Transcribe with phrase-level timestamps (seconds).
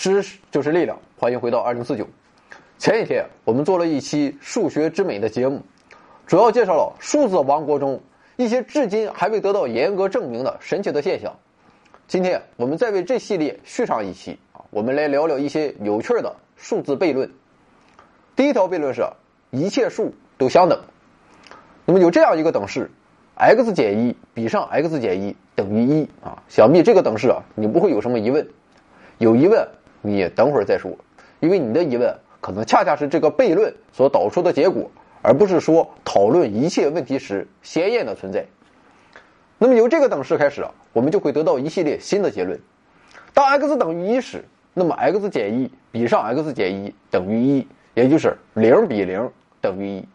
[0.00, 2.08] 知识就是力量，欢迎回到二零四九。
[2.78, 5.60] 前几天我们做了一期数学之美的节目，
[6.26, 8.00] 主要介绍了数字王国中
[8.36, 11.36] 一些至今还未得到严格证明的神奇的现象。
[12.08, 17.30] 今天我们再为这系列续上一期啊，我们来聊聊一些有趣的数字悖论。
[18.34, 19.06] 第一条悖论是
[19.50, 20.80] 一切数都相等。
[21.84, 22.90] 那么有这样一个等式
[23.34, 28.48] ，x 减一比上 x 减一等于一啊，想必这个等式啊，你不会有什么疑问。
[29.18, 29.68] 有疑问，
[30.02, 30.90] 你等会儿再说，
[31.40, 34.90] 因为你的疑问可能恰恰是这个悖论所导出的结果，
[35.22, 38.44] 而不是说讨论一切问题时鲜艳的存在。
[39.58, 42.58] 那么由这个等式开始啊，我们就会得到一系列新的结论。
[43.34, 44.42] 当 x 等于一时，
[44.72, 50.08] 那么 x 减一比上 x 减一等于一，也就是零比零等于一。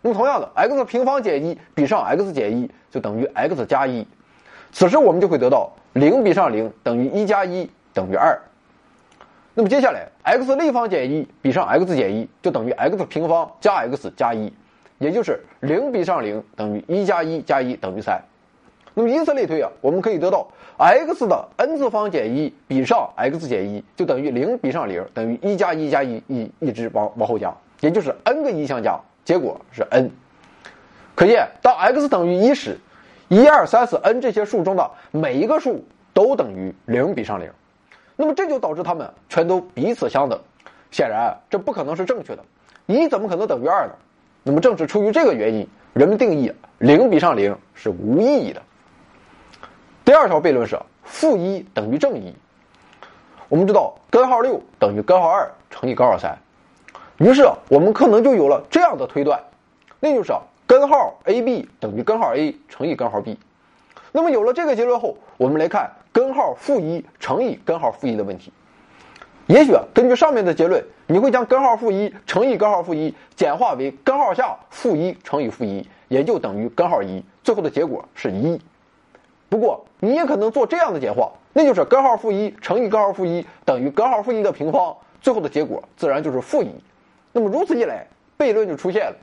[0.00, 4.06] 那么同样的，x 平方减一比上 x 减一就等于 x 加一。
[4.70, 8.40] 此时我们就会得到零比上零等于一加一等于二。
[9.54, 14.50] 那么接下来，x 立方减一比上 x 减一就等于 x 平方加 x 加一，
[14.98, 18.18] 也就是零比上零等于一加一加一等于三。
[18.94, 20.46] 那么以此类推啊，我们可以得到
[20.78, 30.10] x 的 n 次方减一比上 x 减一就等于零比上零等于一加一加一一一直往往后加，也就是 n 个一相加，结果是 n。
[31.14, 32.78] 可见，当 x 等于一时，
[33.28, 37.50] 一二三四 n 这些数中的每一个数都等于零比上零。
[38.16, 40.38] 那么这就导致它们全都彼此相等，
[40.90, 42.44] 显然这不可能是正确的。
[42.86, 43.92] 一怎么可能等于二呢？
[44.42, 48.60] 那么正是出于这个原因，人们定义零比上零是无意义的。
[50.04, 52.34] 第二条悖论是负一等于正一。
[53.48, 56.36] 我们知道根号六等于根号二乘以根号三，
[57.18, 59.42] 于是我们可能就有了这样的推断，
[60.00, 60.32] 那就是
[60.66, 63.38] 根号 ab 等于根号 a 乘以根号 b。
[64.10, 65.90] 那么有了这个结论后，我们来看。
[66.12, 68.52] 根号负一乘以根号负一的问题，
[69.46, 78.60] 也许根据上面的结论，你会将根号负一乘以根号负一简化为根号下负一乘以负一，也就等于根号一，最后的结果是一。
[79.48, 86.70] 不过你也可能做这样的简化，那就是根号负一乘以根号负一等于根号负一的平方，最后的结果自然就是负一。
[87.32, 88.06] 那么如此一来，
[88.38, 89.16] 悖论就出现了。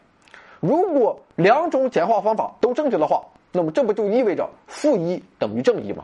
[0.59, 6.03] 如果两种简化方法都正确的话，那么这不就意味着负一等于正一吗？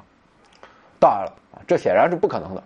[0.99, 2.63] 当然了啊，这显然是不可能的。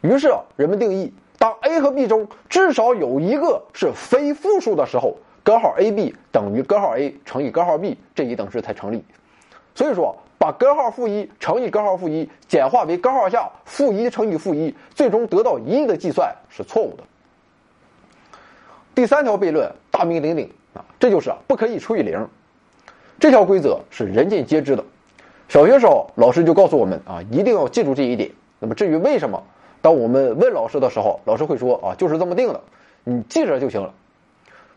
[0.00, 9.04] 于是啊人们定义，当 a 和 b 中至少有一个是非负数的时候，根号 ab 等于根号 a 乘以根号 b 这一等式才成立。
[9.74, 17.02] 所以说，把根号负一乘以根号负一简化为根号下负一乘以负一，最终得到一的计算是错误的。
[18.94, 22.28] 第三条悖论大名鼎鼎啊，这就是不可以除以零。
[23.20, 24.84] 这条规则是人尽皆知的。
[25.48, 28.30] 小学时候，老师就告诉我们啊，一定要记住这一点。
[28.58, 29.42] 那么至于为什么，
[29.80, 32.60] 当我们问老师的时候，老师会说啊，就是这么定的，
[33.04, 33.90] 你记着就行了。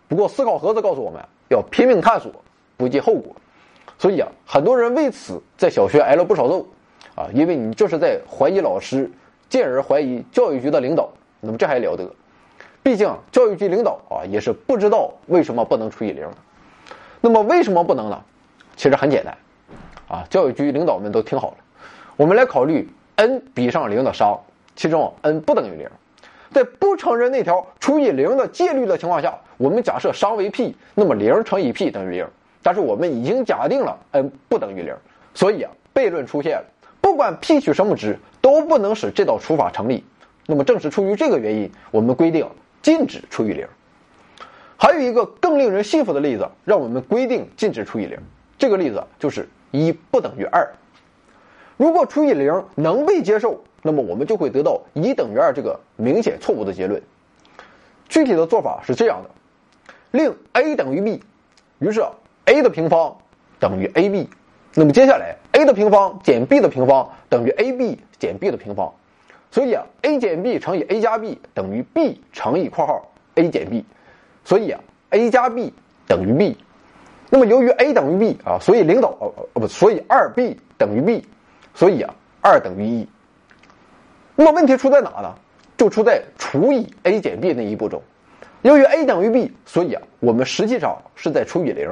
[0.08, 2.32] 不过思考盒子告诉我们要拼命探索，
[2.78, 3.36] 不计后果。
[4.00, 6.66] 所以啊，很多人为此在小学挨了不少揍
[7.16, 9.12] 啊，因为你这是在怀疑老师，
[9.50, 11.10] 进而怀疑教育局的领导。
[11.42, 12.10] 那么这还了得？
[12.82, 16.26] 毕竟教育局领导啊也是不知道为什么不能除以零。
[17.20, 18.24] 那么为什么不能呢？
[18.78, 19.38] 其实很简单。
[20.12, 21.58] 啊，教育局领导们都听好了，
[22.18, 22.86] 我们来考虑
[23.16, 24.38] n 比上零的商，
[24.76, 25.88] 其中 n 不等于零，
[26.52, 32.28] 在不承认那条除以零的戒律的情况下，我们假设商为 p，那么零乘以 p 等于零。
[32.62, 34.94] 但是我们已经假定了 n 不等于零，
[35.34, 36.66] 所以啊，悖论出现了，
[37.00, 40.04] 不管 p 取什么值，都不能使这道除法成立。
[40.46, 42.46] 那么正是出于这个原因，我们规定
[42.82, 43.66] 禁止除以零。
[44.76, 48.20] 还有一个更令人信服的例子，让我们规定禁止除以零。
[48.58, 49.48] 这个例子就是。
[49.72, 50.70] 一不等于二，
[51.78, 57.02] 如果除以零能被接受，那么我们就会得到一等于二这个明显错误的结论。
[58.10, 59.30] 具体的做法是这样的：
[60.12, 61.24] 令 a 等于 b，
[61.80, 62.04] 于是
[62.46, 63.18] a 的平方
[63.60, 64.28] 等于 ab，
[64.76, 68.94] 那么接下来 a 的平方减 b 的平方等于 ab 减 b 的平方，
[69.50, 73.86] 所以啊，a 减 b 乘以 a 加 b 等于 b 乘以括号 a 减 b，
[74.44, 74.82] 所以啊
[75.12, 75.74] ，a 加 b
[76.06, 76.58] 等于 b。
[77.34, 81.26] 那么由于 a 等于 b 啊，所以领导哦哦不，所以二 b 等于 b，
[81.74, 83.08] 所以啊二等于一。
[84.36, 85.34] 那么问题出在哪呢？
[85.78, 88.02] 就出在除以 a 减 b 那一步中。
[88.64, 91.90] 由于 a 等于 b，所以啊我们实际上是在除以零。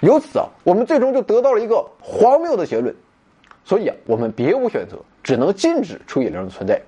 [0.00, 2.94] 由此啊我们最终就得到了一个荒谬的结论。
[3.64, 6.78] 所以啊我们别无选择，只能禁止除以零的存在。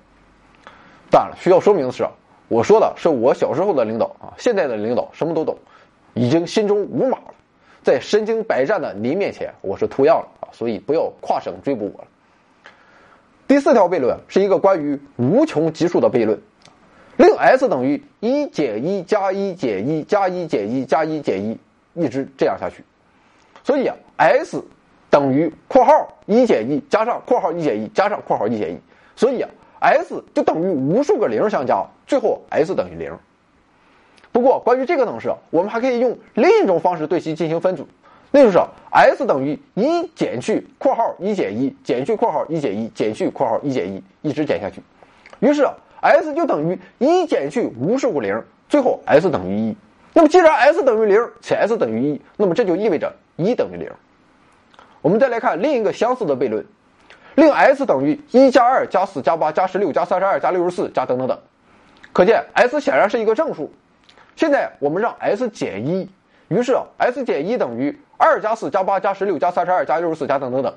[1.09, 2.11] 当然了，需要说明的是啊，
[2.49, 5.57] 我说的是我小时候的领导啊，现在的领导什么都懂，
[6.13, 7.33] 已经心中无码了。
[7.87, 12.07] 在身经百战的您面前，我是图样了啊，所以不要跨省追捕我了。
[13.47, 16.37] 第四条悖论是一个关于无穷级数的悖论，
[17.15, 21.57] 令 S 等于一减一加一减一加一减一加一减一，
[21.93, 22.83] 一直这样下去。
[23.63, 24.61] 所以啊，S
[25.09, 28.77] 等于括号一减一加上括号一减一加上括号一减一，
[29.15, 29.49] 所以啊
[29.79, 33.17] ，S 就等于无数个零相加，最后 S 等于零。
[34.37, 37.87] 不过，关于这个等式，我们还可以用另一种方式对其进行分组，
[38.29, 38.59] 那就是
[38.91, 44.79] S 等于一减去括号一减一减去括号一减一减去括号一减一，一直减下去。
[45.39, 45.67] 于是
[46.01, 49.75] S 就等于一减去无数个零，最后 S 等于一。
[50.13, 53.89] 那么，既然 S 等于零且 S 等于一，那么这就意味着一等于零。
[55.01, 56.63] 我们再来看另一个相似的悖论，
[57.33, 61.39] 令 S 等于一加二加四加八加十六加三十二加六十四加等等等。
[62.13, 63.73] 可见 S 显然是一个正数。
[64.37, 66.07] 现在我们让 S 减一，
[66.47, 70.71] 于是 S 减一等于二加四加八加十六加三十二加六十四加等等等。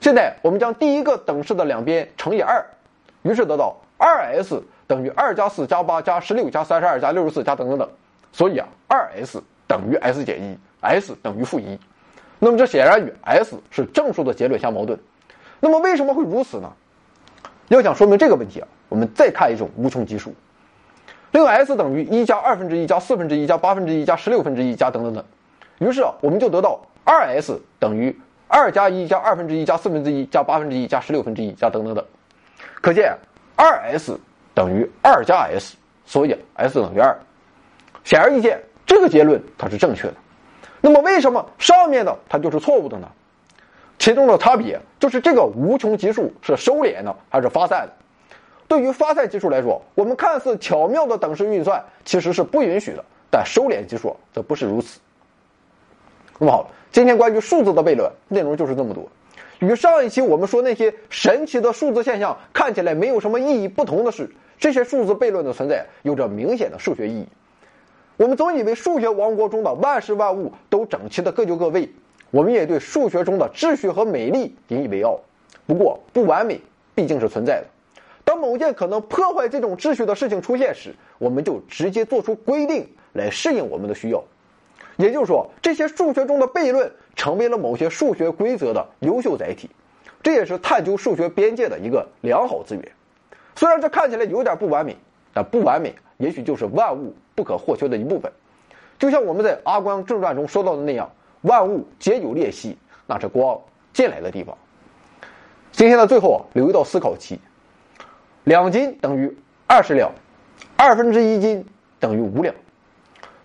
[0.00, 2.64] 现在我们将第一个等式的两边乘以二，
[3.22, 7.90] 于是得到二 S 等于二加四加八加十六加三十二加六十四加等等等。
[8.30, 11.76] 所以啊，二 S 等于 S 减一，S 等于负一。
[12.38, 14.96] 那么这显然与 S 是正数的结论相矛盾。
[15.58, 16.72] 那么为什么会如此呢？
[17.66, 20.32] 要想说明这个问题啊，我们再看一种无穷级数。
[21.32, 25.24] 令 S 等于一加二分之一加四分之一加八分之一加十六分之一加等等等，
[25.78, 28.16] 于是啊，我们就得到二 S 等于
[28.48, 32.04] 二加一加二分之一加四分之一加八分之一加十六分之一加等等等。
[32.80, 33.14] 可见
[33.54, 34.18] 二 S
[34.54, 37.14] 等于二加 S，所以 S 等于二。
[38.04, 40.14] 显而易见，这个结论它是正确的。
[40.80, 43.08] 那么为什么上面的它就是错误的呢？
[43.98, 47.92] 其中的差别就是这个无穷级数是收敛的还是发散的。
[48.68, 54.98] 对于发散级数来说，我们看似巧妙的等式运算其实是不允许的，但收敛级数则不是如此。
[56.38, 59.08] 那么好了，今天关于数字的悖论内容就是这么多。
[59.60, 64.28] 与上一期我们说那些神奇的数字现象看起来没有什么意义不同的是，
[64.58, 67.26] 这些数字悖论的存在有着明显的数学意义。
[68.18, 71.88] 我们总以为数学王国中的万事万物都整齐的各就各位，
[72.30, 75.20] 我们也对数学中的秩序和美丽引以为傲。
[75.66, 76.60] 不过，不完美
[76.94, 77.66] 毕竟是存在的。
[78.26, 84.20] 当某件可能破坏这种秩序的事情出现时，我们就直接做出规定来适应我们的需要。
[84.96, 89.70] 也就是说，这些数学中的悖论成为了某些数学规则的优秀载体，
[90.24, 92.92] 这也是探究数学边界的一个良好资源。
[93.54, 94.96] 虽然这看起来有点不完美，
[95.32, 98.32] 但不完美也许就是万物不可或缺的一部分。
[98.98, 101.08] 就像我们在《阿光正传》中说到的那样，
[101.42, 102.76] 万物皆有裂隙，
[103.06, 103.56] 那是光
[103.92, 104.58] 进来的地方。
[105.70, 107.38] 今天的最后，留一道思考题。
[108.46, 110.12] 两斤等于二十两，
[110.76, 111.66] 二分之一斤
[111.98, 112.54] 等于五两。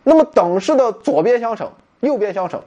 [0.04, 1.72] 那么等式的左边相乘，
[2.02, 2.62] 右边相乘，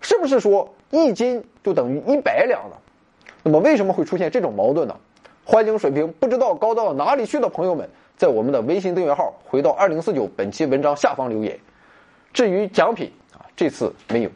[0.00, 2.76] 是不是说一斤就等于一百两呢？
[3.42, 4.94] 那么为什么会出现这种矛盾呢？
[5.44, 11.58] 欢迎水平不知道高到哪里去的朋友们，在我们的微信订阅号回到二零四九本期文章下方留言。
[12.32, 14.30] 至于奖品啊，这次没有。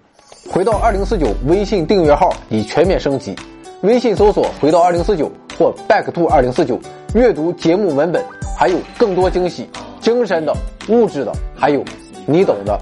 [0.51, 3.37] 回到二零四九微信订阅号已全面升级，
[3.83, 6.79] 微信搜索“回到二零四九”或 “back to 二零四九”。
[7.15, 8.23] 阅读节目文本，
[8.59, 9.69] 还有更多惊喜，
[10.01, 10.55] 精神的、
[10.89, 11.83] 物质的，还有
[12.27, 12.79] 你懂的。